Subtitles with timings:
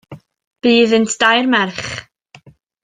[0.63, 1.91] Bu iddynt dair merch.